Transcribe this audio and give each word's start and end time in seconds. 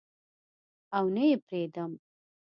او 0.97 1.05
نه 1.15 1.23
یې 1.29 1.35
پریدم 1.47 1.91